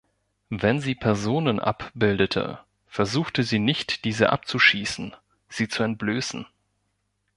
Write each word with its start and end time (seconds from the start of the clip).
Wenn 0.49 0.79
sie 0.79 0.95
Personen 0.95 1.59
abbildete, 1.59 2.57
versuchte 2.87 3.43
sie 3.43 3.59
nicht 3.59 4.03
diese 4.03 4.31
„abzuschießen“, 4.31 5.15
sie 5.47 5.67
zu 5.67 5.83
„entblößen“. 5.83 6.47